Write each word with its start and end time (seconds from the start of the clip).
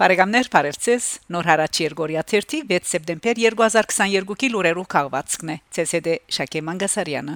Բարեկամներ 0.00 0.48
Փարեվցես 0.48 1.06
Նոր 1.34 1.48
հարաճ 1.50 1.78
Երգորիա 1.82 2.22
6 2.32 2.54
սեպտեմբեր 2.88 3.40
2022-ի 3.42 4.48
լուրերով 4.54 4.88
քաղվածքն 4.96 5.52
է 5.52 5.56
ՑՍԴ 5.84 6.16
Շակե 6.38 6.62
Մանգասարյանը 6.70 7.34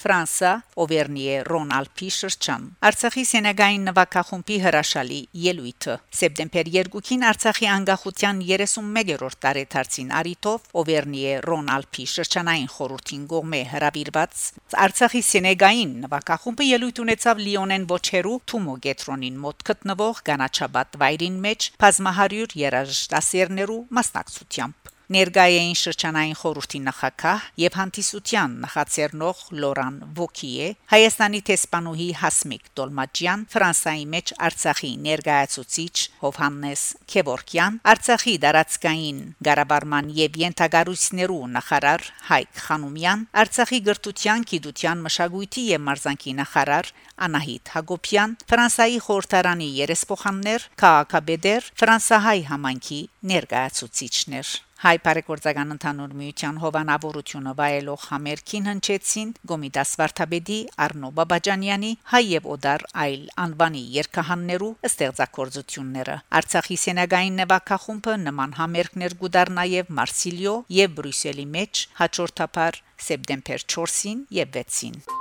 Ֆրանսա 0.00 0.50
Օվերնիե 0.80 1.34
Ռոնալդի 1.50 2.06
շրջան 2.16 2.62
Արցախի 2.88 3.24
Սենեգային 3.30 3.82
նվակախումբի 3.90 4.56
հրաշալի 4.64 5.18
ելույթը 5.44 5.96
սեպտեմբեր 6.20 6.70
2-ին 6.76 7.26
Արցախի 7.30 7.68
անկախության 7.74 8.40
31-րդ 8.46 9.38
տարեդարձին 9.44 10.14
արիտով 10.20 10.70
Օվերնիե 10.82 11.34
Ռոնալդի 11.50 12.06
շրջանային 12.14 12.70
խորհրդին 12.76 13.28
գոմե 13.34 13.62
հրավիրված 13.74 14.46
Արցախի 14.88 15.22
Սենեգային 15.30 15.94
նվակախումբը 16.06 16.68
ելույթ 16.70 17.02
ունեցավ 17.04 17.44
Լիոնեն 17.44 17.88
Բոչերու 17.92 18.36
Թումո 18.52 18.76
Գետրոնին 18.88 19.40
մոտ 19.44 19.66
գտնվող 19.70 20.24
Գանաչաբադ 20.30 21.00
վայրին 21.04 21.40
մեջ 21.44 21.70
բազմահարյուր 21.84 22.58
երաժշտասերներու 22.64 23.80
մասնակցությամբ 24.00 24.79
ներգայային 25.10 25.76
շրջանային 25.80 26.36
խորհրդի 26.38 26.80
նախակահ 26.86 27.46
եւ 27.60 27.76
հանդիսության 27.80 28.52
նախաձեռնող 28.64 29.40
Լորան 29.62 29.96
Վոկիե 30.18 30.68
Հայաստանի 30.92 31.40
տեսփանուհի 31.50 32.06
Հասմիկ 32.20 32.70
Դոլմաջյան 32.78 33.42
Ֆրանսայի 33.54 34.04
մեջ 34.14 34.32
Արցախի 34.50 34.92
ներգայացուցիչ 35.06 35.96
Հովհաննես 36.22 36.84
Քևորքյան 37.10 37.80
Արցախի 37.94 38.34
դարածքային 38.46 39.18
Ղարաբարման 39.50 40.14
եւ 40.20 40.38
Յենթագարույցներու 40.44 41.42
նախարար 41.58 42.06
Հայկ 42.30 42.62
Խանոմյան 42.70 43.26
Արցախի 43.42 43.82
գրթության, 43.90 44.46
գիտության, 44.54 45.04
մշակույթի 45.10 45.66
եւ 45.74 45.84
մարզանկի 45.90 46.36
նախարար 46.40 46.94
Անահիտ 47.26 47.74
Հակոբյան 47.74 48.38
Ֆրանսայի 48.48 48.98
խորհրդարանի 49.10 49.68
երեսփոխաններ 49.80 50.66
Քահակաբեդեր 50.80 51.70
Ֆրանսահայ 51.82 52.40
համանքի 52.54 53.00
ներգայացուցիչներ 53.34 54.56
Հայ 54.80 54.94
բարեգործական 55.04 55.72
ընդհանուր 55.74 56.12
միության 56.16 56.60
հովանավորությունը 56.62 57.52
վայելող 57.58 58.06
համերքին 58.12 58.70
հնչեցին 58.70 59.34
Գոմիդաս 59.50 59.92
Վարդապետի 60.00 60.56
Արնո 60.86 61.10
Բաբաջանյանի 61.20 61.92
հայ 62.14 62.22
եւ 62.30 62.48
օդար 62.56 62.86
այլ 63.04 63.28
անվանի 63.44 63.84
երկհաններու 63.98 64.72
ստեղծագործությունները 64.90 66.18
Արցախի 66.40 66.82
սենագային 66.88 67.40
նվակախումբը 67.44 68.18
նման 68.24 68.58
համերքներ 68.64 69.20
գուդար 69.20 69.56
նաեւ 69.60 69.96
Մարսիլիո 70.00 70.58
եւ 70.80 71.00
Բրյուսելի 71.00 71.50
մեջ 71.60 71.88
հաջորդաբար 72.00 72.84
սեպտեմբեր 73.10 73.66
4-ին 73.76 74.28
եւ 74.40 74.62
6-ին 74.64 75.19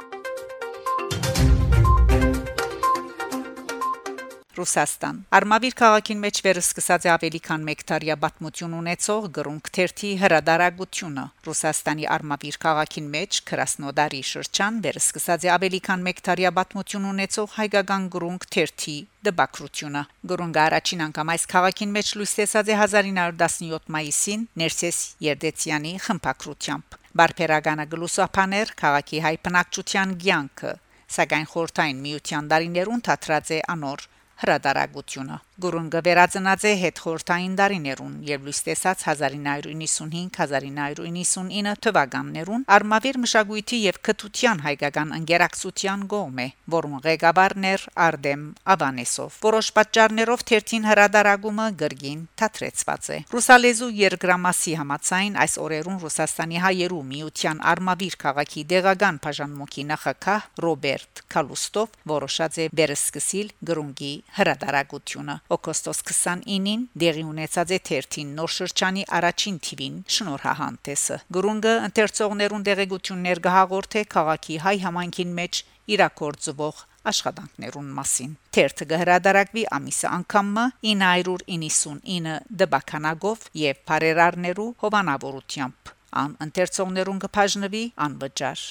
Ռուսաստան 4.59 5.19
Արմավիր 5.37 5.75
քաղաքին 5.79 6.19
մեջ 6.23 6.39
վերսկսած 6.45 7.05
է 7.07 7.11
ավելի 7.13 7.39
քան 7.45 7.61
1 7.73 7.83
տարիա 7.91 8.15
պատմություն 8.23 8.73
ունեցող 8.79 9.27
գրունկ 9.37 9.69
թերթի 9.77 10.09
հրադարագությունը 10.23 11.23
Ռուսաստանի 11.47 12.09
Արմավիր 12.15 12.57
քաղաքին 12.65 13.07
մեջ 13.13 13.39
Կրասնոդարի 13.51 14.21
շրջան 14.31 14.81
վերսկսած 14.87 15.47
է 15.47 15.53
ավելի 15.55 15.79
քան 15.87 16.03
1 16.11 16.21
տարիա 16.27 16.51
պատմություն 16.59 17.07
ունեցող 17.13 17.55
հայկական 17.59 18.09
գրունկ 18.17 18.49
թերթի 18.57 18.97
դպակրությունը 19.29 20.03
գրունգը 20.33 20.61
առաջին 20.65 21.05
անգամ 21.07 21.33
այս 21.35 21.47
քաղաքին 21.55 21.95
մեջ 21.95 22.13
լույս 22.19 22.35
տեսած 22.39 22.73
է 22.73 22.77
1917 22.83 23.89
մայիսին 23.95 24.45
Ներսես 24.59 24.99
Երդեցյանի 25.29 25.95
խմբակրությամբ 26.09 26.99
Բարբերագանը 27.19 27.89
գլուսապաներ 27.95 28.77
քաղաքի 28.83 29.25
հայ 29.29 29.35
բնակչության 29.47 30.15
ցանկը 30.23 30.77
սակայն 31.15 31.47
խորթային 31.51 32.01
միության 32.05 32.49
դարիներուն 32.51 33.03
թատրած 33.07 33.51
է 33.55 33.59
անոր 33.73 34.03
հրադարագությունը 34.43 35.39
Գուրունգը 35.59 35.99
վերածնած 36.05 36.61
է 36.69 36.71
հետ 36.79 36.99
խորթային 37.03 37.55
դարիներուն 37.59 38.11
եւ 38.29 38.45
լույս 38.47 38.59
տեսած 38.63 39.01
1995-1999 39.11 41.73
թվականներուն 41.83 42.63
արմավիր 42.75 43.17
մշակույթի 43.23 43.79
եւ 43.83 43.97
քթության 44.07 44.61
հայկական 44.63 45.09
ընկերակցության 45.17 46.05
գոմ 46.13 46.39
է, 46.39 46.45
որոնց 46.75 47.03
ղեկավարներ 47.09 47.83
Արդեմ 48.05 48.45
Ավանեսով։ 48.75 49.31
Որոշ 49.43 49.67
պատճառներով 49.79 50.39
թերթին 50.47 50.83
հրադարագումը 50.89 51.67
գրգին 51.83 52.21
թատրեցված 52.39 53.03
է։ 53.09 53.17
Ռուսալեզու 53.35 53.91
երկրամասի 53.99 54.73
համացայն 54.79 55.33
այս 55.43 55.53
օրերուն 55.65 55.99
Ռուսաստանի 56.07 56.57
հայերու 56.69 57.03
միության 57.11 57.57
արմավիր 57.73 58.15
քաղաքի 58.23 58.61
դեղական 58.71 59.15
բաժանմունքի 59.27 59.83
նախակահ 59.91 60.41
Ռոբերտ 60.63 61.13
Կալուստով 61.35 61.87
որոշած 62.15 62.53
է 62.63 62.65
վերսկսիլ 62.79 63.47
գրունգի 63.69 64.15
հրադարագությունը 64.37 65.35
օգոստոս 65.55 66.03
29-ին 66.09 66.85
դեղի 67.03 67.25
ունեցած 67.29 67.73
է 67.75 67.79
թերթին 67.89 68.35
նոր 68.39 68.53
շրջանի 68.57 69.07
առաջին 69.19 69.57
թիվին 69.69 69.97
շնորհահանտեսը 70.17 71.17
գրունգը 71.39 71.73
ընթերցողներուն 71.89 72.67
դեղեցություններ 72.69 73.43
գահաղորթե 73.49 74.05
քաղաքի 74.15 74.61
հայ 74.67 74.75
համայնքին 74.85 75.35
մեջ 75.39 75.63
իրակորձվող 75.95 76.85
աշխատանքներուն 77.09 77.89
մասին։ 77.97 78.33
Թերթը 78.55 78.87
գհրադարակվի 78.91 79.63
ամիսը 79.77 80.07
անգամը 80.17 80.65
999 80.89 82.35
դբականագով 82.61 83.47
եւ 83.61 83.81
բարերարներու 83.89 84.67
հովանավորությամբ։ 84.83 85.93
Ան 86.23 86.35
ընթերցողներուն 86.45 87.21
կբաժնվի 87.25 87.83
անվճար։ 88.05 88.65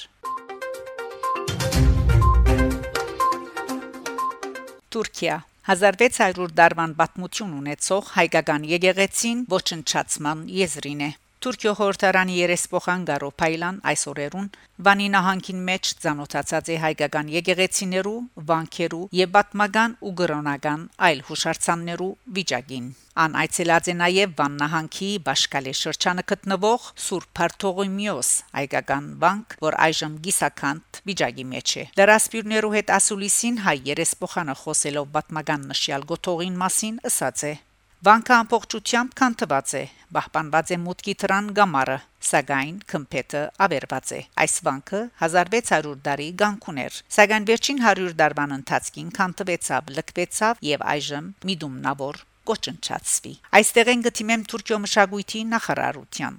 Թուրքիա 4.88 5.36
1600 5.68 6.52
դարվան 6.56 6.92
պատմություն 6.96 7.56
ունեցող 7.60 8.12
հայկական 8.16 8.62
եկեղեցին 8.72 9.46
ոչնչացման 9.52 10.46
եզրին 10.58 11.02
է 11.04 11.14
Թուրքիո 11.38 11.72
խորհրդարանի 11.78 12.36
երեսփոխան 12.36 13.02
Գարոփայլան 13.08 13.76
այսօրերուն 13.90 14.46
Վանի 14.86 15.04
նահանգին 15.14 15.60
մեջ 15.68 15.90
ցանոթացած 16.02 16.70
է 16.70 16.78
հայկական 16.82 17.30
եկեղեցիներու, 17.34 18.18
վանքերու 18.48 19.06
եւ 19.18 19.30
պատմական 19.36 19.94
ու 20.02 20.12
գրոնական 20.20 20.82
այլ 21.08 21.22
հուշարձաններու 21.28 22.08
վիճակին։ 22.38 22.88
Ան 23.22 23.38
այցելած 23.42 23.90
է 23.90 23.94
նաև 24.00 24.34
Վան 24.38 24.58
նահանգի 24.62 25.10
Բաշկալե 25.28 25.76
շրջանը 25.82 26.26
գտնվող 26.32 26.90
Սուրբ 27.06 27.30
Բարթողիմեոս 27.38 28.32
հայկական 28.58 29.08
վանք, 29.22 29.56
որ 29.66 29.78
այժմ 29.86 30.18
գիսականտ 30.26 31.02
վիճակի 31.10 31.46
մեջ 31.54 31.76
է։ 31.78 31.86
Դարասպիրներու 32.02 32.74
հետ 32.78 32.92
ասուլիսին 32.98 33.62
հայ 33.66 33.78
երեսփոխանը 33.94 34.58
խոսելով 34.62 35.10
պատմական 35.18 35.70
նշյալ 35.74 36.06
գոթողին 36.14 36.62
մասին 36.66 37.02
ասաց 37.10 37.46
է. 37.50 37.54
Վանքը 37.98 38.34
ամբողջությամբ 38.34 39.14
կանթված 39.18 39.72
է, 39.74 39.80
պահպանված 40.14 40.68
է 40.70 40.76
մուտքի 40.82 41.14
տրան 41.18 41.46
գամարը, 41.58 41.96
սակայն 42.28 42.76
քմփետը 42.92 43.40
ավերված 43.66 44.12
է։ 44.14 44.20
Այս 44.44 44.54
վանքը 44.68 45.00
1600 45.26 45.96
տարի 46.04 46.28
գանքուներ, 46.42 46.98
սակայն 47.16 47.48
վերջին 47.48 47.82
100 47.82 48.12
տարվան 48.20 48.54
ընթացքին 48.58 49.08
կանթվեցավ, 49.18 49.90
լքվեցավ 49.98 50.62
եւ 50.68 50.84
այժմ 50.94 51.32
միդումնավոր 51.50 52.20
կոչնչացվի։ 52.52 53.34
Այստեղ 53.58 53.90
են 53.96 54.06
գտիմեմ 54.06 54.46
Թուրքիո 54.54 54.78
մշակույթի 54.86 55.42
նախարարության 55.56 56.38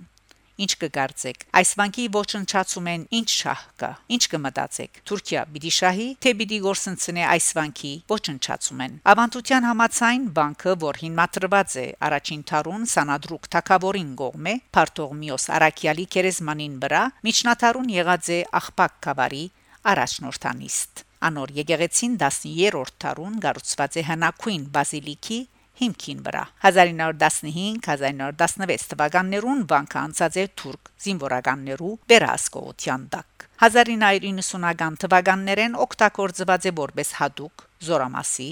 Ինչ 0.59 0.71
կգարցեք։ 0.81 1.43
Այս 1.59 1.69
վանկի 1.79 2.05
ոչնչացում 2.15 2.87
են 2.93 3.03
ինչ 3.19 3.29
շահ 3.31 3.61
կա։ 3.79 3.89
Ինչ 4.15 4.23
կմտածեք։ 4.33 4.99
Թուրքիա 5.09 5.43
պիտի 5.53 5.71
շահի, 5.79 6.07
թե 6.19 6.33
պիտի 6.39 6.59
գործընծնե 6.65 7.23
այս 7.29 7.47
վանկի 7.59 7.93
ոչնչացում 8.11 8.83
են։ 8.85 8.97
Ավանդության 9.13 9.67
համացայն 9.69 10.25
վանկը, 10.39 10.73
որ 10.83 10.99
հիմնադրված 11.03 11.77
է 11.79 11.85
առաջին 12.09 12.41
թարուն 12.51 12.83
Սանադրուկ 12.93 13.47
թակավորին 13.55 14.11
գողմե, 14.19 14.55
Պարտողմիոս 14.75 15.45
Արաքյալի 15.59 16.05
քերեզմանին 16.19 16.75
վրա, 16.83 17.03
միջնաթարուն 17.29 17.93
եղած 17.95 18.33
է 18.35 18.39
աղբակ 18.59 18.99
կավարի 19.07 19.45
առաջնորդանիստ։ 19.89 21.05
Անոր 21.29 21.51
եկեղեցին 21.59 22.13
10-րդ 22.19 22.93
տարուն 23.03 23.39
գառուցված 23.43 23.95
է 23.99 24.03
հնակույն 24.09 24.67
բազիլիկի 24.75 25.39
հիմքին 25.79 26.19
վրա 26.25 26.43
1915-1916 26.69 28.89
թվականներուն 28.93 29.61
բանկը 29.73 29.99
անցած 30.05 30.33
է 30.43 30.45
թուրք 30.61 30.83
զինվորականներու 31.05 31.93
վերահսկողության 32.13 33.01
տակ 33.15 33.29
1990-ական 33.67 34.93
թվականներեն 35.03 35.73
օգտագործված 35.85 36.61
է 36.69 36.71
որպես 36.79 37.09
հadoop 37.19 37.55
զորամասի 37.89 38.49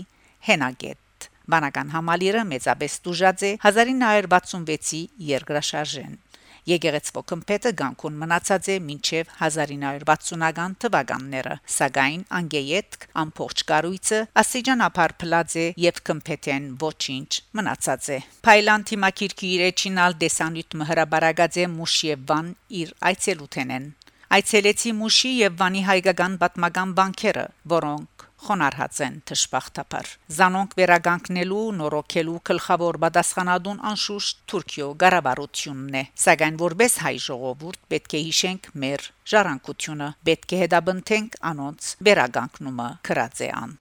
հենագետ 0.47 1.03
Բանական 1.47 1.93
համալիրը 1.93 2.41
մեծապես 2.47 2.95
դժուժած 3.05 3.43
է 3.47 3.51
1966-ի 3.63 4.99
երկրաշարժեն 5.29 6.17
Եկեղեցվո 6.67 7.21
կմպետը 7.31 7.71
Գանկուն 7.79 8.15
մնացած 8.21 8.69
է 8.73 8.75
մինչև 8.87 9.29
1960-ական 9.37 10.73
թվականները, 10.83 11.53
սակայն 11.75 12.25
անգեյետ 12.39 12.97
ամբողջ 13.23 13.63
կառույցը 13.69 14.19
աստիճանաբար 14.41 15.15
փլած 15.23 15.55
է 15.63 15.65
եւ 15.85 16.01
կմպետեն 16.09 16.67
ոչինչ 16.83 17.29
մնացած 17.59 18.09
է։ 18.17 18.19
Փայլանտի 18.49 18.99
մակիրքի 19.05 19.53
իրեչինալ 19.59 20.19
դեսանյուտ 20.25 20.77
մհրաբարագած 20.83 21.61
է 21.63 21.69
Մուշիևան 21.77 22.51
իր 22.83 22.93
այցելութենեն։ 23.11 23.87
Այցելեցի 24.37 24.91
Մուշի 24.99 25.29
եւ 25.39 25.59
Վանի 25.61 25.81
հայկական 25.87 26.33
պատմական 26.41 26.89
բանկերը, 26.97 27.43
որոնք 27.77 28.16
խոնարհած 28.45 28.99
են 29.07 29.15
դժբախտաբար 29.29 30.09
զանոնք 30.37 30.75
վերագանքնելու 30.79 31.63
նորոգելու 31.77 32.35
գլխավոր 32.49 32.99
բադասխանադուն 33.03 33.81
անշուշտ 33.91 34.43
Թուրքիո 34.51 34.89
գարավարությունն 35.03 35.97
է 35.97 36.03
սակայն 36.25 36.59
որպես 36.61 36.97
հայ 37.07 37.15
ժողովուրդ 37.27 37.81
պետք 37.93 38.17
է 38.19 38.21
հիշենք 38.27 38.69
մեր 38.85 39.09
ժառանգությունը 39.33 40.09
պետք 40.29 40.53
է 40.53 40.61
հետաբնթենք 40.63 41.41
անոնց 41.51 41.91
վերագանքնումը 42.07 42.89
քրածեան 43.09 43.77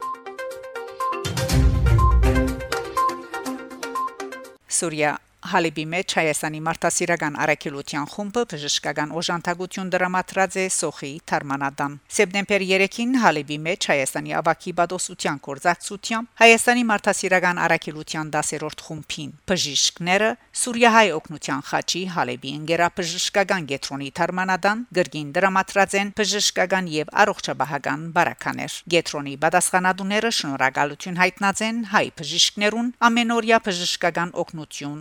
Սուրիա 4.76 5.12
Հալիբի 5.52 5.84
մեջ 5.92 6.14
Հայաստանի 6.18 6.60
մարդասիրական 6.66 7.36
արակելության 7.46 8.06
խումբը 8.12 8.42
բժշկական 8.52 9.12
օժանդակություն 9.20 9.90
դրամատրած 9.94 10.56
է 10.56 10.64
Սոխի 10.76 11.10
Թարմանադան։ 11.30 11.96
Սեպտեմբեր 12.16 12.64
3-ին 12.66 13.12
Հալիբի 13.22 13.58
մեջ 13.66 13.88
Հայաստանի 13.92 14.34
ավակի 14.40 14.72
բադոսության 14.80 15.40
կորզակցությամբ 15.46 16.42
Հայաստանի 16.42 16.84
մարդասիրական 16.90 17.60
արակելության 17.66 18.32
10-րդ 18.36 18.84
խումբին 18.86 19.30
բժիշկները 19.50 20.30
Սուրիահայ 20.56 21.08
օկնության 21.16 21.64
խաչի 21.70 22.02
Հալիբի 22.16 22.50
ինգերապժշկական 22.56 23.68
գետրոնի 23.70 24.10
Թարմանադան 24.16 24.84
գրգին 24.96 25.30
դրամատրած 25.36 25.96
են 26.00 26.12
բժշկական 26.20 26.90
եւ 26.96 27.12
առողջապահական 27.22 28.06
բարականեր։ 28.16 28.78
Գետրոնի 28.96 29.34
բադասխանադուները 29.46 30.30
շնորհակալություն 30.40 31.20
հայտնած 31.22 31.62
են 31.66 31.82
հայ 31.92 32.06
բժիշկներուն 32.20 32.90
ամենօրյա 33.10 33.58
բժշկական 33.66 34.34
օգնություն 34.42 35.00